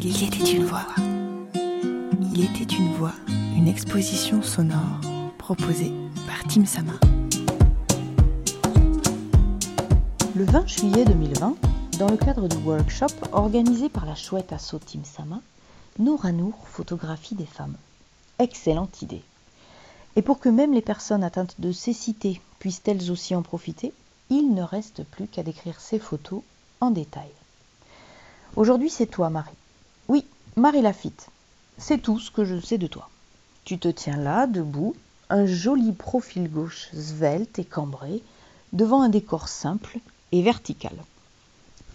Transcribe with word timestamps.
Il 0.00 0.22
était 0.22 0.52
une 0.52 0.64
voix. 0.64 0.86
Il 2.32 2.44
était 2.44 2.72
une 2.76 2.92
voix, 2.94 3.14
une 3.56 3.66
exposition 3.66 4.42
sonore 4.42 5.00
proposée 5.38 5.92
par 6.24 6.44
Tim 6.48 6.64
Sama. 6.64 6.92
Le 10.36 10.44
20 10.44 10.68
juillet 10.68 11.04
2020, 11.04 11.56
dans 11.98 12.08
le 12.08 12.16
cadre 12.16 12.46
du 12.46 12.56
workshop 12.58 13.08
organisé 13.32 13.88
par 13.88 14.06
la 14.06 14.14
chouette 14.14 14.52
asso 14.52 14.78
Tim 14.86 15.02
Sama, 15.02 15.40
Nora 15.98 16.30
Nour 16.30 16.54
photographie 16.68 17.34
des 17.34 17.46
femmes. 17.46 17.76
Excellente 18.38 19.02
idée. 19.02 19.22
Et 20.14 20.22
pour 20.22 20.38
que 20.38 20.48
même 20.48 20.74
les 20.74 20.80
personnes 20.80 21.24
atteintes 21.24 21.56
de 21.58 21.72
cécité 21.72 22.40
puissent 22.60 22.82
elles 22.86 23.10
aussi 23.10 23.34
en 23.34 23.42
profiter, 23.42 23.92
il 24.30 24.54
ne 24.54 24.62
reste 24.62 25.02
plus 25.02 25.26
qu'à 25.26 25.42
décrire 25.42 25.80
ces 25.80 25.98
photos 25.98 26.42
en 26.80 26.92
détail. 26.92 27.30
Aujourd'hui, 28.54 28.90
c'est 28.90 29.06
toi, 29.06 29.28
Marie. 29.28 29.50
Marie 30.58 30.82
Lafitte. 30.82 31.28
C'est 31.78 32.02
tout 32.02 32.18
ce 32.18 32.32
que 32.32 32.44
je 32.44 32.58
sais 32.58 32.78
de 32.78 32.88
toi. 32.88 33.08
Tu 33.64 33.78
te 33.78 33.86
tiens 33.86 34.16
là, 34.16 34.48
debout, 34.48 34.96
un 35.30 35.46
joli 35.46 35.92
profil 35.92 36.50
gauche 36.50 36.88
svelte 36.92 37.60
et 37.60 37.64
cambré, 37.64 38.22
devant 38.72 39.02
un 39.02 39.08
décor 39.08 39.46
simple 39.46 40.00
et 40.32 40.42
vertical. 40.42 40.96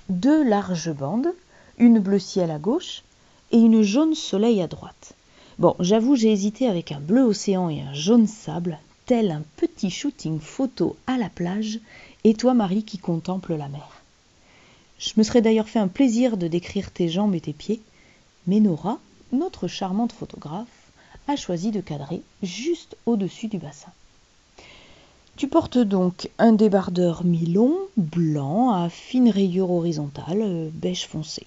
Deux 0.07 0.47
larges 0.47 0.93
bandes, 0.93 1.33
une 1.77 1.99
bleu 1.99 2.19
ciel 2.19 2.51
à 2.51 2.57
gauche 2.57 3.03
et 3.51 3.57
une 3.57 3.81
jaune 3.81 4.15
soleil 4.15 4.61
à 4.61 4.67
droite. 4.67 5.13
Bon, 5.59 5.75
j'avoue, 5.81 6.15
j'ai 6.15 6.31
hésité 6.31 6.69
avec 6.69 6.93
un 6.93 7.01
bleu 7.01 7.23
océan 7.23 7.67
et 7.67 7.81
un 7.81 7.93
jaune 7.93 8.27
sable, 8.27 8.79
tel 9.07 9.31
un 9.31 9.43
petit 9.57 9.89
shooting 9.89 10.39
photo 10.39 10.95
à 11.05 11.17
la 11.17 11.27
plage, 11.27 11.81
et 12.23 12.33
toi, 12.33 12.53
Marie, 12.53 12.85
qui 12.85 12.97
contemple 12.97 13.55
la 13.55 13.67
mer. 13.67 13.89
Je 14.99 15.11
me 15.17 15.23
serais 15.23 15.41
d'ailleurs 15.41 15.67
fait 15.67 15.79
un 15.79 15.89
plaisir 15.89 16.37
de 16.37 16.47
décrire 16.47 16.91
tes 16.91 17.09
jambes 17.09 17.35
et 17.35 17.41
tes 17.41 17.51
pieds, 17.51 17.81
mais 18.47 18.59
Nora, 18.59 18.99
notre 19.31 19.67
charmante 19.67 20.11
photographe, 20.11 20.67
a 21.27 21.35
choisi 21.35 21.71
de 21.71 21.81
cadrer 21.81 22.21
juste 22.41 22.97
au-dessus 23.05 23.47
du 23.47 23.57
bassin. 23.57 23.91
Tu 25.35 25.47
portes 25.47 25.77
donc 25.77 26.29
un 26.37 26.53
débardeur 26.53 27.23
mi-long, 27.23 27.75
blanc, 27.97 28.71
à 28.71 28.89
fine 28.89 29.29
rayure 29.29 29.71
horizontale, 29.71 30.41
euh, 30.41 30.69
beige 30.71 31.07
foncé. 31.07 31.45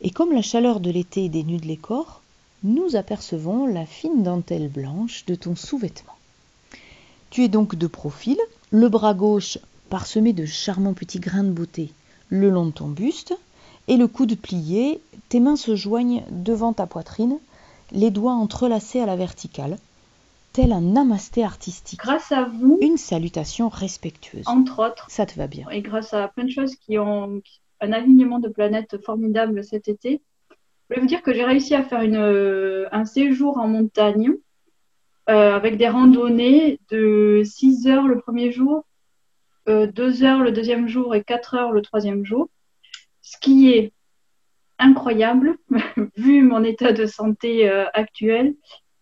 Et 0.00 0.10
comme 0.10 0.32
la 0.32 0.42
chaleur 0.42 0.80
de 0.80 0.90
l'été 0.90 1.28
dénude 1.28 1.64
les 1.64 1.76
corps, 1.76 2.22
nous 2.64 2.96
apercevons 2.96 3.66
la 3.66 3.84
fine 3.84 4.22
dentelle 4.22 4.68
blanche 4.68 5.26
de 5.26 5.34
ton 5.34 5.54
sous-vêtement. 5.54 6.16
Tu 7.30 7.44
es 7.44 7.48
donc 7.48 7.74
de 7.74 7.86
profil, 7.86 8.38
le 8.70 8.88
bras 8.88 9.14
gauche 9.14 9.58
parsemé 9.90 10.32
de 10.32 10.46
charmants 10.46 10.94
petits 10.94 11.20
grains 11.20 11.44
de 11.44 11.50
beauté 11.50 11.92
le 12.32 12.48
long 12.48 12.64
de 12.64 12.70
ton 12.70 12.88
buste, 12.88 13.36
et 13.88 13.98
le 13.98 14.08
coude 14.08 14.38
plié, 14.38 15.02
tes 15.32 15.40
mains 15.40 15.56
se 15.56 15.76
joignent 15.76 16.24
devant 16.30 16.74
ta 16.74 16.86
poitrine, 16.86 17.38
les 17.90 18.10
doigts 18.10 18.34
entrelacés 18.34 19.00
à 19.00 19.06
la 19.06 19.16
verticale, 19.16 19.78
tel 20.52 20.72
un 20.72 20.82
namasté 20.82 21.42
artistique. 21.42 22.00
Grâce 22.00 22.32
à 22.32 22.44
vous, 22.44 22.76
Une 22.82 22.98
salutation 22.98 23.70
respectueuse. 23.70 24.46
entre 24.46 24.86
autres, 24.86 25.06
Ça 25.08 25.24
te 25.24 25.34
va 25.36 25.46
bien. 25.46 25.66
et 25.70 25.80
grâce 25.80 26.12
à 26.12 26.28
plein 26.28 26.44
de 26.44 26.50
choses 26.50 26.76
qui 26.76 26.98
ont 26.98 27.40
un 27.80 27.92
alignement 27.92 28.40
de 28.40 28.50
planètes 28.50 29.02
formidable 29.02 29.64
cet 29.64 29.88
été, 29.88 30.20
je 30.50 30.54
voulais 30.90 31.00
vous 31.00 31.06
dire 31.06 31.22
que 31.22 31.32
j'ai 31.32 31.44
réussi 31.44 31.74
à 31.74 31.82
faire 31.82 32.02
une, 32.02 32.16
euh, 32.16 32.86
un 32.92 33.06
séjour 33.06 33.56
en 33.56 33.68
montagne 33.68 34.32
euh, 35.30 35.56
avec 35.56 35.78
des 35.78 35.88
randonnées 35.88 36.78
de 36.90 37.40
6 37.42 37.86
heures 37.86 38.06
le 38.06 38.20
premier 38.20 38.52
jour, 38.52 38.84
euh, 39.66 39.86
2 39.86 40.24
heures 40.24 40.42
le 40.42 40.52
deuxième 40.52 40.88
jour 40.88 41.14
et 41.14 41.24
4 41.24 41.54
heures 41.54 41.72
le 41.72 41.80
troisième 41.80 42.22
jour. 42.22 42.50
Est 43.48 43.92
incroyable, 44.82 45.56
vu 46.16 46.42
mon 46.42 46.64
état 46.64 46.92
de 46.92 47.06
santé 47.06 47.68
euh, 47.68 47.86
actuel 47.94 48.54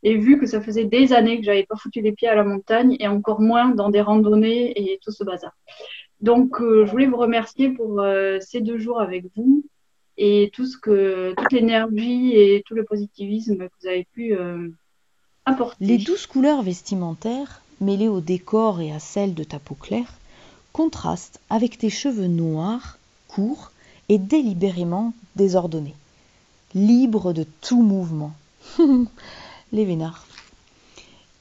et 0.03 0.17
vu 0.17 0.39
que 0.39 0.47
ça 0.47 0.61
faisait 0.61 0.85
des 0.85 1.13
années 1.13 1.39
que 1.39 1.45
j'avais 1.45 1.67
pas 1.67 1.77
foutu 1.77 2.01
les 2.01 2.13
pieds 2.13 2.29
à 2.29 2.35
la 2.35 2.45
montagne 2.45 2.97
et 3.01 3.09
encore 3.09 3.41
moins 3.41 3.69
dans 3.71 3.91
des 3.91 4.01
randonnées 4.01 4.73
et 4.77 4.99
tout 5.03 5.11
ce 5.11 5.25
bazar. 5.25 5.53
Donc, 6.21 6.61
euh, 6.61 6.85
je 6.87 6.91
voulais 6.91 7.07
vous 7.07 7.17
remercier 7.17 7.71
pour 7.71 8.01
euh, 8.01 8.39
ces 8.41 8.61
deux 8.61 8.79
jours 8.79 9.01
avec 9.01 9.25
vous 9.37 9.65
et 10.17 10.51
tout 10.53 10.67
ce 10.67 10.77
que, 10.77 11.35
toute 11.37 11.53
l'énergie 11.53 12.35
et 12.35 12.63
tout 12.67 12.75
le 12.75 12.85
positivisme 12.85 13.57
que 13.57 13.73
vous 13.81 13.89
avez 13.89 14.07
pu 14.13 14.37
apporter. 15.47 15.83
Les 15.83 15.97
douze 15.97 16.27
couleurs 16.27 16.61
vestimentaires, 16.61 17.63
mêlées 17.81 18.09
au 18.09 18.21
décor 18.21 18.83
et 18.83 18.93
à 18.93 18.99
celles 18.99 19.33
de 19.33 19.45
ta 19.45 19.59
peau 19.59 19.75
claire, 19.75 20.13
contrastent 20.75 21.41
avec 21.49 21.79
tes 21.79 21.89
cheveux 21.89 22.27
noirs, 22.27 22.99
courts 23.29 23.73
et 24.11 24.19
délibérément 24.19 25.13
désordonnés, 25.37 25.95
libres 26.75 27.33
de 27.33 27.47
tout 27.61 27.81
mouvement. 27.81 28.33
Les 29.73 29.85
vénards. 29.85 30.27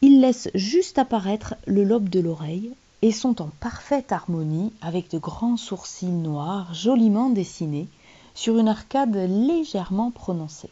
Ils 0.02 0.22
laissent 0.22 0.52
juste 0.54 1.00
apparaître 1.00 1.56
le 1.66 1.84
lobe 1.84 2.10
de 2.10 2.20
l'oreille 2.20 2.70
et 3.02 3.12
sont 3.12 3.42
en 3.42 3.50
parfaite 3.60 4.12
harmonie 4.12 4.72
avec 4.82 5.10
de 5.10 5.18
grands 5.18 5.58
sourcils 5.58 6.06
noirs 6.06 6.72
joliment 6.76 7.32
dessinés 7.32 7.88
sur 8.36 8.60
une 8.60 8.68
arcade 8.68 9.16
légèrement 9.16 10.12
prononcée. 10.12 10.70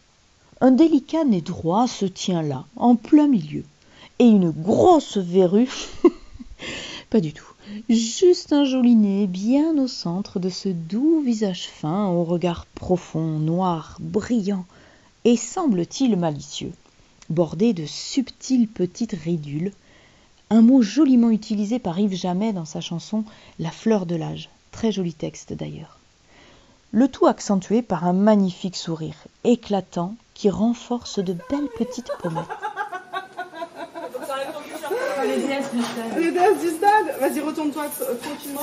Un 0.61 0.71
délicat 0.71 1.23
nez 1.23 1.41
droit 1.41 1.87
se 1.87 2.05
tient 2.05 2.43
là, 2.43 2.65
en 2.75 2.95
plein 2.95 3.27
milieu, 3.27 3.63
et 4.19 4.27
une 4.27 4.51
grosse 4.51 5.17
verrue. 5.17 5.69
Pas 7.09 7.21
du 7.21 7.31
tout. 7.31 7.47
Juste 7.89 8.51
un 8.51 8.65
joli 8.65 8.95
nez 8.95 9.27
bien 9.27 9.77
au 9.77 9.87
centre 9.87 10.39
de 10.39 10.49
ce 10.49 10.67
doux 10.67 11.21
visage 11.21 11.67
fin 11.67 12.07
au 12.07 12.25
regard 12.25 12.65
profond, 12.65 13.39
noir, 13.39 13.97
brillant 14.01 14.65
et 15.23 15.37
semble-t-il 15.37 16.17
malicieux, 16.17 16.73
bordé 17.29 17.71
de 17.71 17.85
subtiles 17.85 18.67
petites 18.67 19.15
ridules, 19.23 19.71
un 20.49 20.61
mot 20.61 20.81
joliment 20.81 21.29
utilisé 21.29 21.79
par 21.79 21.97
Yves 21.99 22.15
Jamais 22.15 22.51
dans 22.51 22.65
sa 22.65 22.81
chanson 22.81 23.23
La 23.59 23.71
fleur 23.71 24.05
de 24.05 24.15
l'âge, 24.15 24.49
très 24.71 24.91
joli 24.91 25.13
texte 25.13 25.53
d'ailleurs. 25.53 25.99
Le 26.91 27.07
tout 27.07 27.25
accentué 27.25 27.81
par 27.81 28.05
un 28.05 28.13
magnifique 28.13 28.77
sourire 28.77 29.27
éclatant 29.45 30.15
qui 30.33 30.49
renforce 30.49 31.19
de 31.19 31.35
belles 31.49 31.69
petites 31.77 32.11
pommettes. 32.21 32.66
Les 35.27 36.31
déesses 36.31 36.59
du 36.61 36.69
stade 36.69 37.19
Vas-y, 37.19 37.39
retourne-toi 37.41 37.85
euh, 38.01 38.15
tranquillement. 38.15 38.61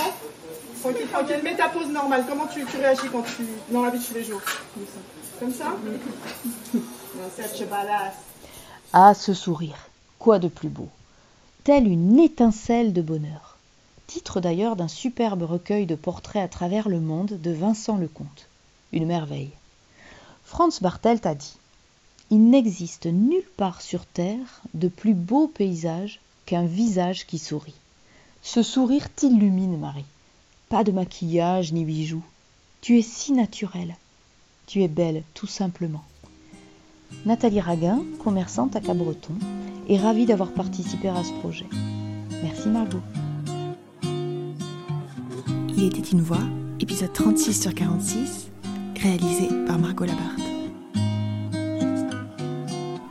Tranquille, 0.80 1.06
tranquille. 1.12 1.40
Mets 1.42 1.56
ta 1.56 1.68
pose 1.68 1.88
normale. 1.88 2.24
Comment 2.28 2.46
tu, 2.46 2.64
tu 2.64 2.76
réagis 2.76 3.08
quand 3.10 3.22
tu. 3.22 3.46
dans 3.70 3.82
la 3.82 3.90
vie 3.90 3.98
de 3.98 4.04
tous 4.04 4.14
les 4.14 4.24
jours? 4.24 4.40
Comme 5.38 5.52
ça 5.52 5.64
Comme 5.74 5.92
ça? 6.72 6.80
Ah, 8.92 9.14
ce 9.14 9.34
sourire, 9.34 9.88
quoi 10.18 10.38
de 10.38 10.48
plus 10.48 10.68
beau? 10.68 10.88
Telle 11.64 11.88
une 11.88 12.18
étincelle 12.18 12.92
de 12.92 13.02
bonheur. 13.02 13.56
Titre 14.06 14.40
d'ailleurs 14.40 14.76
d'un 14.76 14.88
superbe 14.88 15.42
recueil 15.42 15.86
de 15.86 15.94
portraits 15.94 16.42
à 16.42 16.48
travers 16.48 16.88
le 16.88 17.00
monde 17.00 17.40
de 17.40 17.50
Vincent 17.50 17.96
Lecomte. 17.96 18.46
Une 18.92 19.06
merveille. 19.06 19.50
Franz 20.44 20.80
Bartelt 20.80 21.24
a 21.26 21.34
dit 21.34 21.56
Il 22.30 22.50
n'existe 22.50 23.06
nulle 23.06 23.48
part 23.56 23.80
sur 23.80 24.06
terre 24.06 24.60
de 24.74 24.88
plus 24.88 25.14
beau 25.14 25.48
paysage 25.48 26.20
qu'un 26.46 26.64
visage 26.64 27.26
qui 27.26 27.38
sourit. 27.38 27.74
Ce 28.42 28.62
sourire 28.62 29.12
t'illumine, 29.14 29.78
Marie. 29.78 30.04
Pas 30.68 30.84
de 30.84 30.92
maquillage 30.92 31.72
ni 31.72 31.84
bijoux. 31.84 32.24
Tu 32.80 32.98
es 32.98 33.02
si 33.02 33.32
naturelle. 33.32 33.96
Tu 34.66 34.82
es 34.82 34.88
belle, 34.88 35.22
tout 35.34 35.46
simplement. 35.46 36.04
Nathalie 37.26 37.60
Raguin, 37.60 38.02
commerçante 38.22 38.76
à 38.76 38.80
Cabreton, 38.80 39.34
est 39.88 39.98
ravie 39.98 40.26
d'avoir 40.26 40.52
participé 40.52 41.08
à 41.08 41.22
ce 41.22 41.32
projet. 41.40 41.66
Merci 42.42 42.68
Margot. 42.68 43.00
Il 45.76 45.84
était 45.84 46.10
une 46.10 46.20
voix, 46.20 46.44
épisode 46.80 47.12
36 47.12 47.62
sur 47.62 47.74
46, 47.74 48.48
réalisé 49.00 49.48
par 49.66 49.78
Margot 49.78 50.04
Labarthe. 50.04 50.40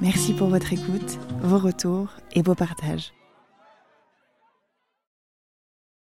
Merci 0.02 0.34
pour 0.34 0.50
votre 0.50 0.74
écoute, 0.74 1.18
vos 1.42 1.60
retours 1.60 2.10
et 2.34 2.42
vos 2.42 2.56
partages. 2.56 3.14